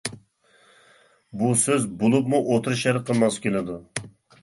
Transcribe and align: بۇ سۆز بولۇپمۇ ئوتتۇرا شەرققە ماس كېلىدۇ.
بۇ 1.43 1.51
سۆز 1.65 1.87
بولۇپمۇ 2.01 2.43
ئوتتۇرا 2.43 2.83
شەرققە 2.83 3.21
ماس 3.25 3.43
كېلىدۇ. 3.49 3.81